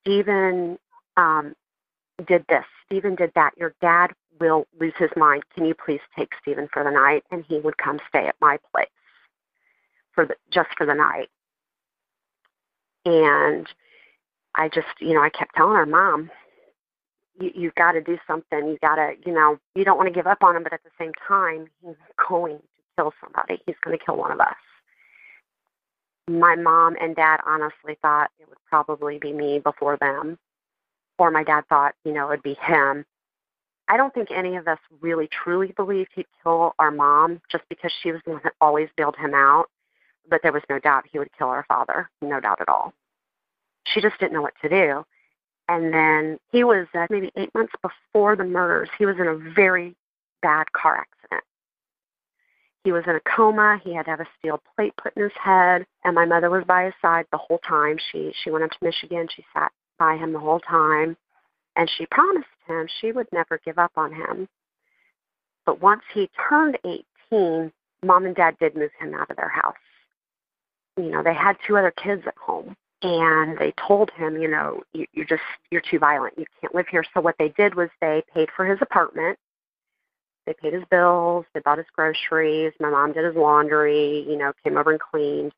[0.00, 0.78] Stephen
[1.16, 1.54] um,
[2.26, 2.64] did this.
[2.86, 3.52] Stephen did that.
[3.56, 5.42] Your dad will lose his mind.
[5.54, 7.24] Can you please take Stephen for the night?
[7.30, 8.88] And he would come stay at my place
[10.12, 11.28] for the, just for the night.
[13.04, 13.66] And
[14.54, 16.30] I just, you know, I kept telling her, Mom,
[17.40, 18.66] you, you've got to do something.
[18.66, 20.82] You got to, you know, you don't want to give up on him, but at
[20.84, 21.96] the same time, he's
[22.28, 22.62] going to
[22.96, 23.60] kill somebody.
[23.66, 24.54] He's going to kill one of us.
[26.28, 30.38] My mom and dad honestly thought it would probably be me before them,
[31.18, 33.04] or my dad thought, you know, it'd be him.
[33.88, 37.92] I don't think any of us really truly believed he'd kill our mom just because
[38.02, 39.66] she was the one that always bailed him out.
[40.30, 42.94] But there was no doubt he would kill our father, no doubt at all
[43.86, 45.04] she just didn't know what to do.
[45.68, 48.90] And then he was uh, maybe eight months before the murders.
[48.98, 49.94] He was in a very
[50.42, 51.44] bad car accident.
[52.84, 53.80] He was in a coma.
[53.82, 56.64] He had to have a steel plate put in his head, and my mother was
[56.64, 57.96] by his side the whole time.
[58.12, 59.26] She she went up to Michigan.
[59.34, 61.16] She sat by him the whole time,
[61.76, 64.48] and she promised him she would never give up on him.
[65.64, 66.78] But once he turned
[67.32, 67.72] 18,
[68.04, 69.74] mom and dad did move him out of their house.
[70.98, 74.82] You know, they had two other kids at home and they told him, you know,
[74.94, 76.38] you, you're just you're too violent.
[76.38, 77.04] You can't live here.
[77.12, 79.38] So what they did was they paid for his apartment.
[80.46, 81.44] They paid his bills.
[81.52, 82.72] They bought his groceries.
[82.80, 84.24] My mom did his laundry.
[84.26, 85.52] You know, came over and cleaned,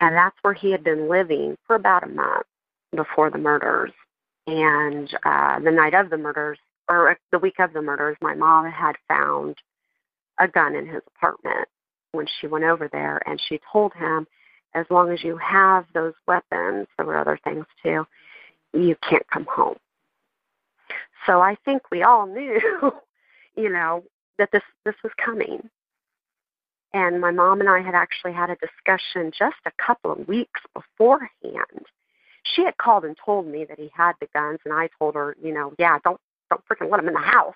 [0.00, 2.46] and that's where he had been living for about a month
[2.94, 3.92] before the murders.
[4.46, 6.58] And uh, the night of the murders,
[6.90, 9.56] or the week of the murders, my mom had found
[10.38, 11.68] a gun in his apartment
[12.12, 14.26] when she went over there, and she told him
[14.74, 18.06] as long as you have those weapons, there were other things too,
[18.72, 19.76] you can't come home.
[21.26, 22.60] So I think we all knew,
[23.56, 24.04] you know,
[24.38, 25.68] that this this was coming.
[26.92, 30.60] And my mom and I had actually had a discussion just a couple of weeks
[30.74, 31.86] beforehand.
[32.42, 35.36] She had called and told me that he had the guns, and I told her,
[35.42, 37.54] you know, yeah, don't don't freaking let him in the house.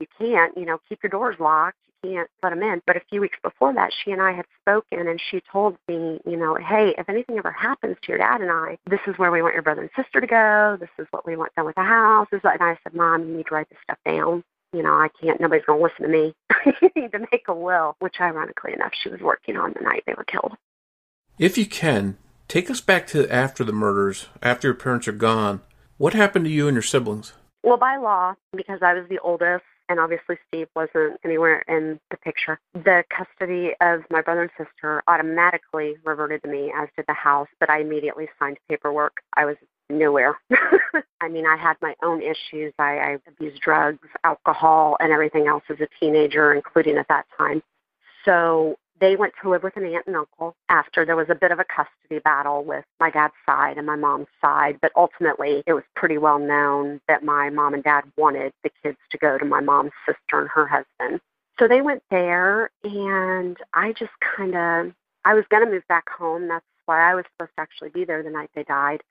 [0.00, 2.82] You can't, you know, keep your doors locked can't let him in.
[2.86, 6.20] But a few weeks before that, she and I had spoken, and she told me,
[6.26, 9.30] you know, hey, if anything ever happens to your dad and I, this is where
[9.30, 10.76] we want your brother and sister to go.
[10.80, 12.28] This is what we want done with the house.
[12.30, 14.44] This is what, and I said, Mom, you need to write this stuff down.
[14.72, 15.40] You know, I can't.
[15.40, 16.34] Nobody's going to listen to me.
[16.82, 20.02] you need to make a will, which ironically enough, she was working on the night
[20.06, 20.52] they were killed.
[21.38, 25.62] If you can, take us back to after the murders, after your parents are gone.
[25.96, 27.32] What happened to you and your siblings?
[27.62, 32.16] Well, by law, because I was the oldest, and obviously Steve wasn't anywhere in the
[32.16, 37.14] picture, the custody of my brother and sister automatically reverted to me, as did the
[37.14, 39.16] house, but I immediately signed paperwork.
[39.34, 39.56] I was
[39.90, 40.38] nowhere.
[41.20, 42.72] I mean, I had my own issues.
[42.78, 47.62] I, I abused drugs, alcohol, and everything else as a teenager, including at that time.
[48.24, 51.50] So they went to live with an aunt and uncle after there was a bit
[51.52, 54.78] of a custody battle with my dad's side and my mom's side.
[54.80, 58.98] But ultimately, it was pretty well known that my mom and dad wanted the kids
[59.10, 61.20] to go to my mom's sister and her husband.
[61.58, 66.08] So they went there, and I just kind of, I was going to move back
[66.08, 66.46] home.
[66.48, 69.02] That's why I was supposed to actually be there the night they died.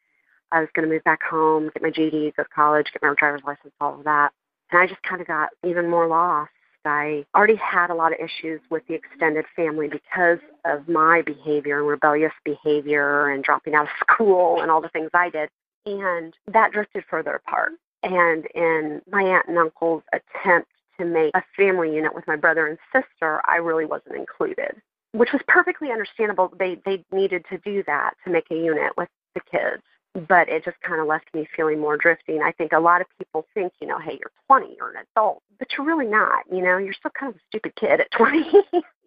[0.51, 3.13] I was going to move back home, get my GED, go to college, get my
[3.17, 4.31] driver's license, all of that.
[4.71, 6.51] And I just kind of got even more lost.
[6.87, 11.79] I already had a lot of issues with the extended family because of my behavior
[11.79, 15.49] and rebellious behavior and dropping out of school and all the things I did.
[15.85, 17.73] And that drifted further apart.
[18.03, 20.69] And in my aunt and uncle's attempt
[20.99, 24.81] to make a family unit with my brother and sister, I really wasn't included,
[25.13, 26.51] which was perfectly understandable.
[26.57, 29.83] They they needed to do that to make a unit with the kids
[30.27, 32.41] but it just kind of left me feeling more drifting.
[32.41, 35.43] I think a lot of people think, you know, hey, you're 20, you're an adult,
[35.59, 36.43] but you're really not.
[36.51, 38.51] You know, you're still kind of a stupid kid at 20.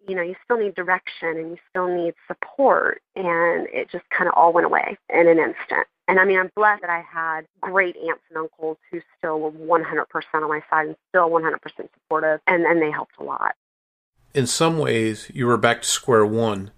[0.07, 4.27] you know, you still need direction and you still need support, and it just kind
[4.27, 5.87] of all went away in an instant.
[6.07, 9.51] And I mean, I'm blessed that I had great aunts and uncles who still were
[9.51, 13.55] 100% on my side and still 100% supportive, and, and they helped a lot.
[14.33, 16.71] In some ways, you were back to square one.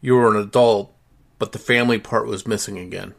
[0.00, 0.94] You were an adult,
[1.38, 3.14] but the family part was missing again.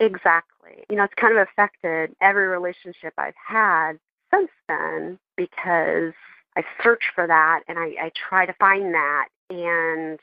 [0.00, 0.84] Exactly.
[0.88, 3.94] You know, it's kind of affected every relationship I've had
[4.32, 6.12] since then because
[6.56, 10.18] I search for that and I, I try to find that and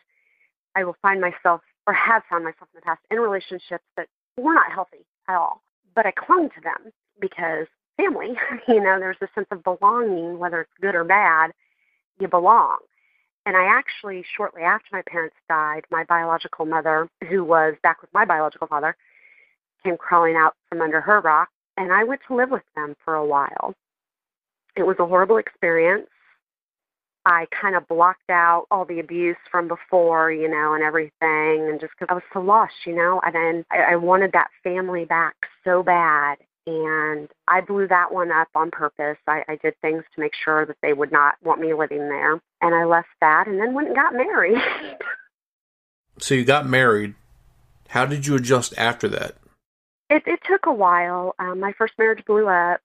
[0.75, 4.07] I will find myself or have found myself in the past in relationships that
[4.37, 5.61] were not healthy at all.
[5.93, 8.33] But I clung to them because family,
[8.67, 11.51] you know, there's a sense of belonging, whether it's good or bad,
[12.19, 12.77] you belong.
[13.45, 18.11] And I actually, shortly after my parents died, my biological mother, who was back with
[18.13, 18.95] my biological father,
[19.85, 23.15] came crawling out from under her rock, and I went to live with them for
[23.15, 23.73] a while.
[24.75, 26.07] It was a horrible experience.
[27.25, 31.79] I kind of blocked out all the abuse from before, you know, and everything, and
[31.79, 35.05] just because I was so lost, you know, and then I, I wanted that family
[35.05, 39.17] back so bad, and I blew that one up on purpose.
[39.27, 42.33] I, I did things to make sure that they would not want me living there,
[42.61, 44.61] and I left that, and then went and got married.
[46.19, 47.15] so you got married.
[47.89, 49.35] How did you adjust after that?
[50.15, 51.35] It it took a while.
[51.39, 52.79] Um, my first marriage blew up,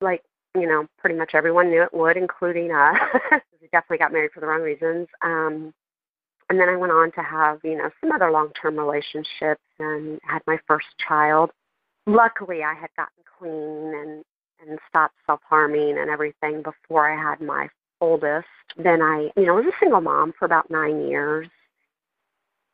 [0.00, 0.22] like
[0.54, 2.96] you know, pretty much everyone knew it would, including us.
[3.60, 5.08] we definitely got married for the wrong reasons.
[5.22, 5.74] Um,
[6.48, 10.20] and then I went on to have you know some other long term relationships and
[10.22, 11.50] had my first child.
[12.06, 14.24] Luckily, I had gotten clean and
[14.64, 17.68] and stopped self harming and everything before I had my
[18.00, 18.46] oldest.
[18.76, 21.48] Then I, you know, was a single mom for about nine years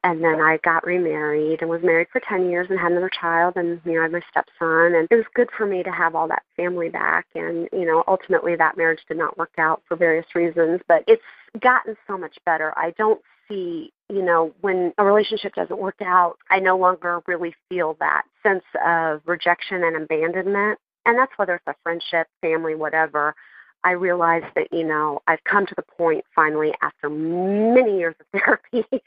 [0.05, 3.55] and then I got remarried and was married for 10 years and had another child
[3.57, 4.95] and you know I had my stepson.
[4.95, 7.27] And it was good for me to have all that family back.
[7.35, 11.23] And you know ultimately that marriage did not work out for various reasons but it's
[11.59, 12.75] gotten so much better.
[12.77, 17.55] I don't see you know when a relationship doesn't work out I no longer really
[17.71, 20.79] feel that sense of rejection and abandonment.
[21.07, 23.35] And that's whether it's a friendship family whatever.
[23.85, 28.27] I realized that you know I've come to the point finally after many years of
[28.39, 29.03] therapy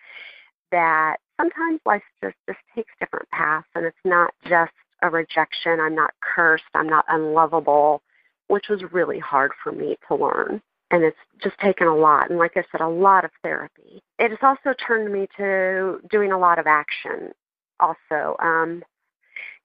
[0.72, 4.72] that sometimes life just just takes different paths and it's not just
[5.04, 8.02] a rejection i'm not cursed i'm not unlovable
[8.48, 12.40] which was really hard for me to learn and it's just taken a lot and
[12.40, 14.02] like i said a lot of therapy.
[14.20, 17.32] It has also turned me to doing a lot of action
[17.80, 18.84] also um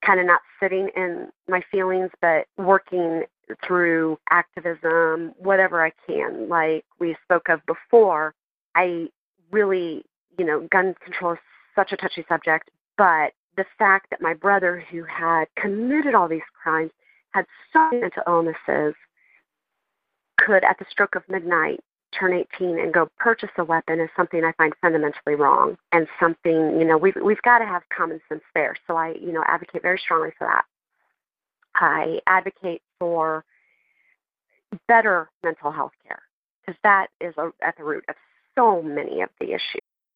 [0.05, 3.23] kind of not sitting in my feelings but working
[3.67, 6.49] through activism whatever i can.
[6.49, 8.35] Like we spoke of before
[8.75, 9.09] i
[9.51, 10.05] really
[10.39, 11.39] you know, gun control is
[11.75, 16.41] such a touchy subject, but the fact that my brother, who had committed all these
[16.63, 16.91] crimes,
[17.33, 18.95] had so many mental illnesses,
[20.39, 21.81] could, at the stroke of midnight,
[22.19, 26.79] turn 18 and go purchase a weapon is something I find fundamentally wrong and something,
[26.79, 28.77] you know, we've, we've got to have common sense there.
[28.87, 30.65] So I, you know, advocate very strongly for that.
[31.75, 33.45] I advocate for
[34.89, 36.23] better mental health care
[36.61, 38.15] because that is a, at the root of
[38.55, 39.83] so many of the issues.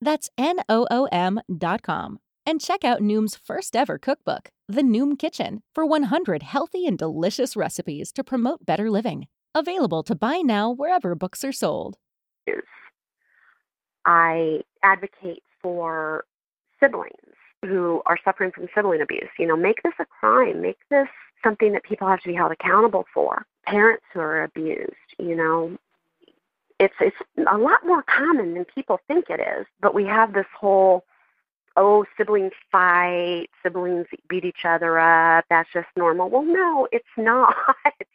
[0.00, 2.18] That's N-O-O-M dot com.
[2.46, 7.56] And check out Noom's first ever cookbook, The Noom Kitchen, for 100 healthy and delicious
[7.56, 9.28] recipes to promote better living.
[9.54, 11.96] Available to buy now wherever books are sold.
[14.04, 16.24] I advocate for
[16.80, 17.14] siblings
[17.62, 19.30] who are suffering from sibling abuse.
[19.38, 21.08] You know, make this a crime, make this
[21.42, 23.46] something that people have to be held accountable for.
[23.66, 25.78] Parents who are abused, you know,
[26.78, 27.16] it's it's
[27.50, 29.66] a lot more common than people think it is.
[29.80, 31.04] But we have this whole
[31.76, 36.30] oh, siblings fight, siblings beat each other up, that's just normal.
[36.30, 37.54] Well, no, it's not.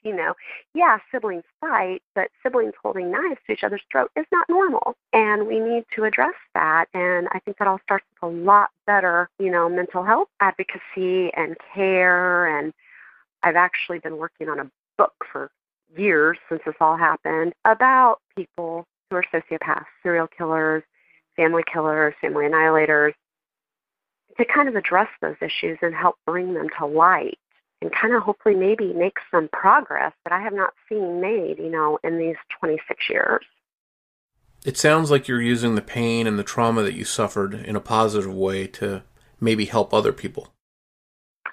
[0.03, 0.33] you know,
[0.73, 4.95] yeah, siblings fight, but siblings holding knives to each other's throat is not normal.
[5.13, 6.85] And we need to address that.
[6.93, 11.31] And I think that all starts with a lot better, you know, mental health advocacy
[11.35, 12.47] and care.
[12.57, 12.73] And
[13.43, 15.51] I've actually been working on a book for
[15.97, 20.83] years since this all happened about people who are sociopaths, serial killers,
[21.35, 23.13] family killers, family annihilators,
[24.37, 27.37] to kind of address those issues and help bring them to light
[27.81, 31.69] and kind of hopefully maybe make some progress that I have not seen made, you
[31.69, 33.45] know, in these 26 years.
[34.65, 37.81] It sounds like you're using the pain and the trauma that you suffered in a
[37.81, 39.03] positive way to
[39.39, 40.53] maybe help other people.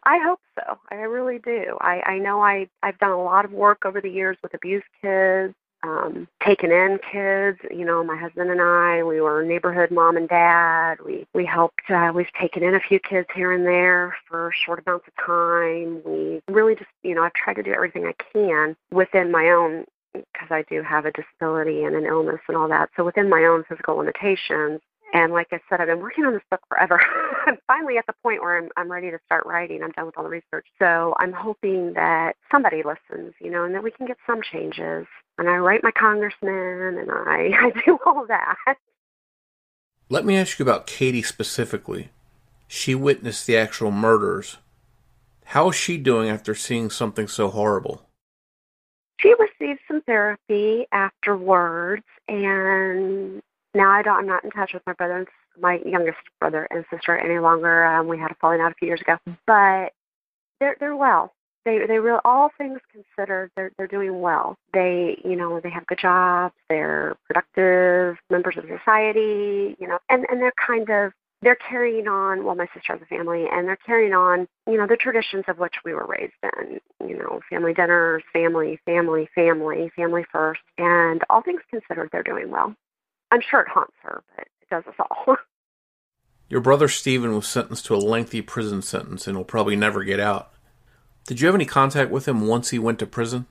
[0.06, 0.78] I hope so.
[0.90, 1.76] I really do.
[1.80, 4.86] I, I know I, I've done a lot of work over the years with abused
[5.02, 7.58] kids um, taken in kids.
[7.70, 10.98] You know, my husband and I, we were neighborhood mom and dad.
[11.04, 11.90] We we helped.
[11.90, 16.02] Uh, we've taken in a few kids here and there for short amounts of time.
[16.04, 19.84] We really just, you know, I've tried to do everything I can within my own
[20.12, 22.90] because I do have a disability and an illness and all that.
[22.96, 24.80] So within my own physical limitations.
[25.14, 27.00] And like I said, I've been working on this book forever.
[27.46, 29.82] I'm finally at the point where I'm, I'm ready to start writing.
[29.82, 30.66] I'm done with all the research.
[30.78, 35.06] So I'm hoping that somebody listens, you know, and that we can get some changes
[35.38, 38.76] and I write my congressman and I, I do all that.
[40.08, 42.10] Let me ask you about Katie specifically.
[42.68, 44.58] She witnessed the actual murders.
[45.46, 48.02] How is she doing after seeing something so horrible?
[49.20, 53.40] She received some therapy afterwards, and
[53.76, 54.18] now I don't.
[54.18, 55.28] I'm not in touch with my brother, and,
[55.60, 57.84] my youngest brother and sister any longer.
[57.84, 59.16] Um, we had a falling out a few years ago,
[59.46, 59.92] but
[60.60, 61.32] they're they're well
[61.66, 65.86] they they real all things considered they're they're doing well they you know they have
[65.86, 71.12] good jobs they're productive members of society you know and and they're kind of
[71.42, 74.86] they're carrying on well my sister has a family and they're carrying on you know
[74.86, 79.90] the traditions of which we were raised in you know family dinners family family family
[79.94, 82.74] family first and all things considered they're doing well
[83.30, 85.36] i'm sure it haunts her but it does us all.
[86.48, 90.20] Your brother stephen was sentenced to a lengthy prison sentence and will probably never get
[90.20, 90.52] out.
[91.26, 93.46] Did you have any contact with him once he went to prison?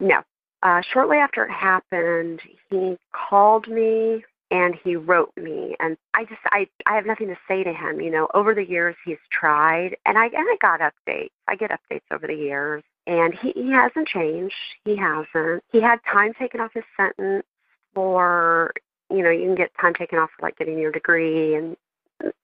[0.00, 0.22] No.
[0.62, 2.40] Uh, shortly after it happened,
[2.70, 7.36] he called me and he wrote me and i just i i have nothing to
[7.48, 8.28] say to him you know.
[8.32, 11.30] Over the years he's tried and i and i got updates.
[11.48, 14.54] I get updates over the years and he he hasn't changed.
[14.84, 15.64] He hasn't.
[15.72, 17.44] He had time taken off his sentence
[17.96, 18.74] for
[19.10, 21.76] you know you can get time taken off for like getting your degree and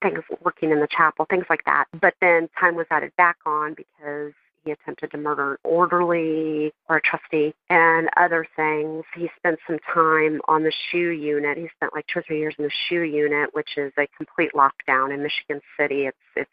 [0.00, 1.84] things working in the chapel, things like that.
[2.00, 4.32] But then time was added back on because
[4.64, 9.04] he attempted to murder an orderly or a trustee and other things.
[9.14, 11.58] He spent some time on the shoe unit.
[11.58, 14.52] He spent like two or three years in the shoe unit, which is a complete
[14.54, 16.06] lockdown in Michigan City.
[16.06, 16.50] It's it's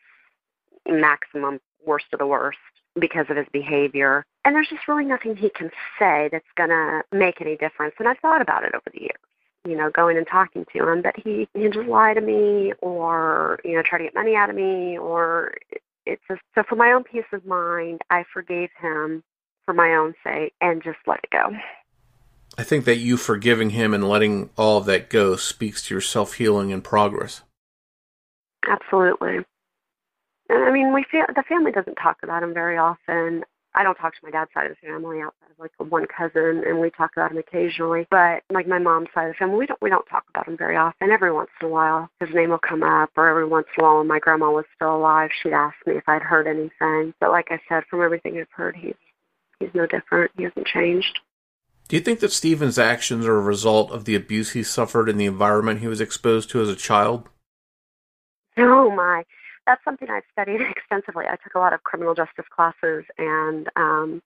[0.88, 2.58] maximum worst of the worst
[3.00, 4.26] because of his behavior.
[4.46, 7.96] And there's just really nothing he can say that's going to make any difference.
[8.00, 9.20] And I've thought about it over the years
[9.68, 13.60] you know, going and talking to him, but he can just lie to me or
[13.66, 15.54] you know try to get money out of me or
[16.06, 19.24] it's just so for my own peace of mind, I forgave him
[19.66, 21.52] for my own sake and just let it go.
[22.58, 26.02] I think that you forgiving him and letting all of that go speaks to your
[26.02, 27.44] self healing and progress.
[28.68, 29.46] Absolutely.
[30.50, 33.44] I mean, we feel the family doesn't talk about him very often.
[33.76, 36.64] I don't talk to my dad's side of the family outside of like one cousin,
[36.66, 38.08] and we talk about him occasionally.
[38.10, 40.58] But like my mom's side of the family, we don't we don't talk about him
[40.58, 41.12] very often.
[41.12, 43.88] Every once in a while, his name will come up, or every once in a
[43.88, 47.14] while, when my grandma was still alive, she'd ask me if I'd heard anything.
[47.20, 48.96] But like I said, from everything I've heard, he's
[49.60, 50.32] he's no different.
[50.36, 51.20] He hasn't changed.
[51.88, 55.18] Do you think that Stephen's actions are a result of the abuse he suffered in
[55.18, 57.30] the environment he was exposed to as a child?
[58.58, 59.24] Oh my,
[59.70, 61.26] that's something I've studied extensively.
[61.28, 64.22] I took a lot of criminal justice classes and um,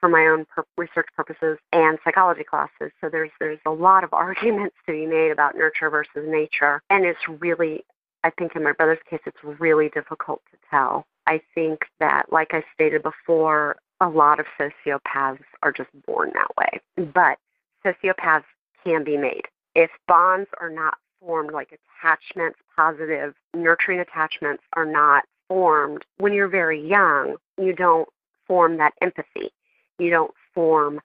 [0.00, 2.92] for my own per- research purposes and psychology classes.
[3.00, 7.06] So there's there's a lot of arguments to be made about nurture versus nature, and
[7.06, 7.84] it's really,
[8.22, 11.06] I think in my brother's case, it's really difficult to tell.
[11.26, 16.50] I think that, like I stated before, a lot of sociopaths are just born that
[16.56, 17.08] way.
[17.14, 17.38] But
[17.84, 18.44] sociopaths
[18.84, 19.42] can be made.
[19.74, 26.48] If bonds are not formed, like attachments, positive, nurturing attachments are not formed when you're
[26.48, 28.08] very young, you don't
[28.46, 29.50] form that empathy.
[29.98, 31.00] You don't form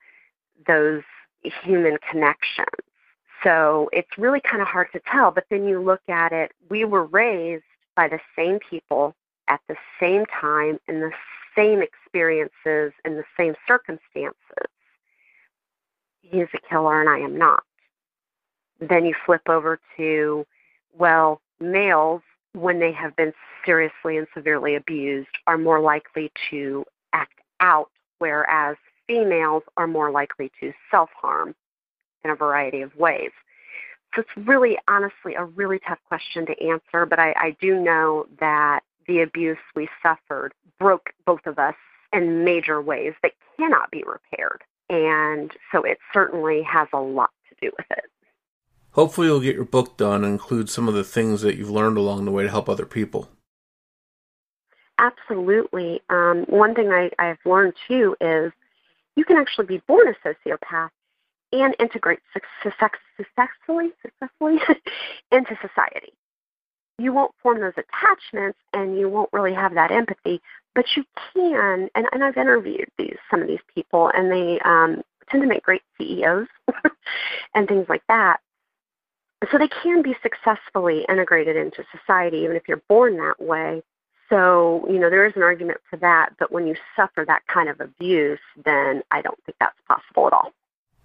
[0.66, 1.02] those
[1.42, 2.66] human connections.
[3.42, 5.30] So it's really kind of hard to tell.
[5.30, 7.64] But then you look at it, we were raised
[7.96, 9.14] by the same people
[9.48, 11.10] at the same time in the
[11.56, 14.36] same experiences in the same circumstances.
[16.22, 17.64] He's a killer and I am not.
[18.88, 20.44] Then you flip over to,
[20.96, 22.22] well, males,
[22.52, 23.32] when they have been
[23.64, 28.76] seriously and severely abused, are more likely to act out, whereas
[29.06, 31.54] females are more likely to self harm
[32.24, 33.30] in a variety of ways.
[34.14, 38.26] So it's really, honestly, a really tough question to answer, but I, I do know
[38.40, 41.74] that the abuse we suffered broke both of us
[42.12, 44.62] in major ways that cannot be repaired.
[44.90, 48.11] And so it certainly has a lot to do with it.
[48.92, 51.96] Hopefully, you'll get your book done and include some of the things that you've learned
[51.96, 53.28] along the way to help other people.
[54.98, 56.00] Absolutely.
[56.10, 58.52] Um, one thing I, I've learned too is
[59.16, 60.90] you can actually be born a sociopath
[61.52, 64.58] and integrate successfully, successfully
[65.32, 66.12] into society
[66.98, 70.40] you won't form those attachments and you won't really have that empathy
[70.74, 75.02] but you can and, and i've interviewed these some of these people and they um,
[75.30, 76.46] tend to make great ceos
[77.54, 78.40] and things like that
[79.50, 83.82] so they can be successfully integrated into society even if you're born that way
[84.28, 87.68] so you know there is an argument for that but when you suffer that kind
[87.68, 90.52] of abuse then i don't think that's possible at all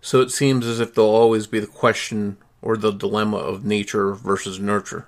[0.02, 4.14] so it seems as if there'll always be the question or the dilemma of nature
[4.14, 5.08] versus nurture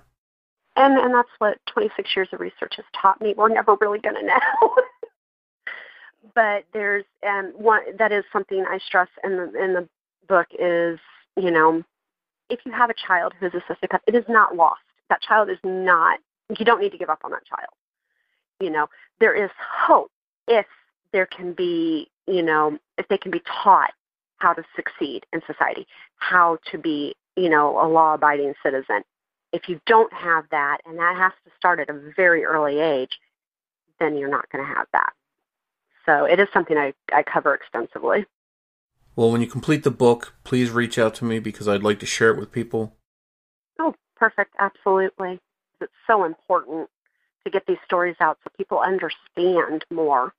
[0.79, 3.33] and and that's what 26 years of research has taught me.
[3.35, 4.75] We're never really going to know.
[6.35, 9.89] but there's um, one that is something I stress in the in the
[10.27, 10.99] book is
[11.35, 11.83] you know
[12.49, 14.81] if you have a child who is a sociopath, it is not lost.
[15.09, 16.19] That child is not.
[16.57, 17.73] You don't need to give up on that child.
[18.59, 18.87] You know
[19.19, 20.11] there is hope
[20.47, 20.65] if
[21.11, 23.91] there can be you know if they can be taught
[24.37, 25.87] how to succeed in society,
[26.17, 29.03] how to be you know a law-abiding citizen,
[29.51, 33.19] if you don't have that, and that has to start at a very early age,
[33.99, 35.13] then you're not going to have that.
[36.05, 38.25] So it is something I, I cover extensively.
[39.19, 42.05] Well, when you complete the book, please reach out to me because I'd like to
[42.05, 42.95] share it with people.
[43.77, 44.55] Oh, perfect.
[44.57, 45.41] Absolutely.
[45.81, 46.87] It's so important
[47.43, 50.33] to get these stories out so people understand more.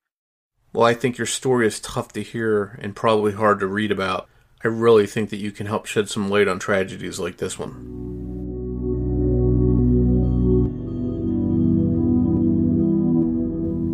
[0.72, 4.30] Well, I think your story is tough to hear and probably hard to read about.
[4.64, 7.98] I really think that you can help shed some light on tragedies like this one.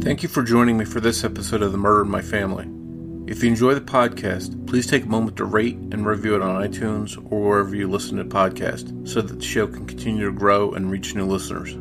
[0.01, 2.86] Thank you for joining me for this episode of The Murder in My Family.
[3.27, 6.63] If you enjoy the podcast, please take a moment to rate and review it on
[6.63, 10.71] iTunes or wherever you listen to podcasts so that the show can continue to grow
[10.71, 11.73] and reach new listeners.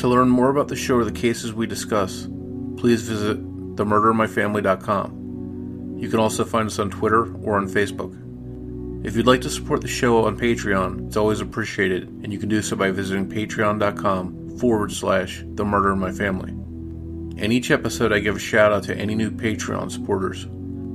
[0.00, 2.28] To learn more about the show or the cases we discuss,
[2.76, 3.44] please visit
[3.74, 5.98] themurderinmyfamily.com.
[5.98, 8.16] You can also find us on Twitter or on Facebook.
[9.04, 12.48] If you'd like to support the show on Patreon, it's always appreciated, and you can
[12.48, 16.54] do so by visiting patreon.com forward slash the murder in my family.
[17.42, 20.44] In each episode, I give a shout out to any new Patreon supporters.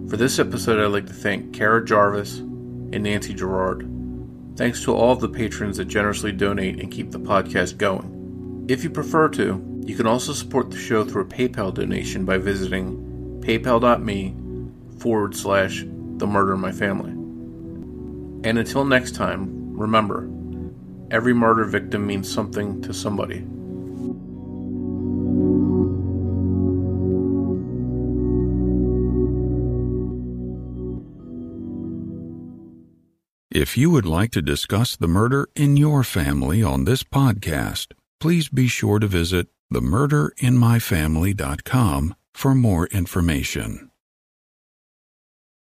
[0.10, 3.82] For this episode, I'd like to thank Kara Jarvis and Nancy Gerard.
[4.56, 8.66] Thanks to all of the patrons that generously donate and keep the podcast going.
[8.70, 12.38] If you prefer to, you can also support the show through a PayPal donation by
[12.38, 14.34] visiting paypal.me
[15.00, 15.84] forward slash
[16.16, 17.12] the murder my family.
[18.48, 20.30] And until next time, remember,
[21.12, 23.46] every murder victim means something to somebody.
[33.58, 38.50] If you would like to discuss the murder in your family on this podcast, please
[38.50, 43.87] be sure to visit themurderinmyfamily.com for more information.